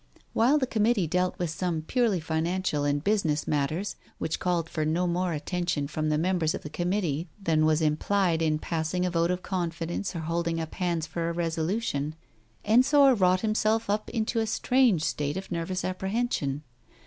While 0.33 0.57
the 0.57 0.65
Committee 0.65 1.05
dealt 1.05 1.37
with 1.37 1.51
some 1.51 1.83
purely 1.83 2.19
financial 2.19 2.83
and 2.85 3.03
business 3.03 3.47
matters, 3.47 3.97
which 4.17 4.39
called 4.39 4.67
for 4.67 4.83
no 4.83 5.05
more 5.05 5.33
atten 5.33 5.67
tion 5.67 5.87
from 5.87 6.09
the 6.09 6.17
members 6.17 6.55
of 6.55 6.63
the 6.63 6.71
Committee 6.71 7.29
than 7.39 7.67
was 7.67 7.83
implied 7.83 8.41
in 8.41 8.57
passing 8.57 9.05
a 9.05 9.11
vote 9.11 9.29
of 9.29 9.43
confidence 9.43 10.15
or 10.15 10.21
holding 10.21 10.59
up 10.59 10.73
hands 10.73 11.05
for 11.05 11.29
a 11.29 11.33
resolution, 11.33 12.15
Ensor 12.65 13.13
wrought 13.13 13.41
himself 13.41 13.91
up 13.91 14.09
into 14.09 14.39
a 14.39 14.47
strange 14.47 15.03
state 15.03 15.37
of 15.37 15.51
nervous 15.51 15.85
apprehension. 15.85 16.63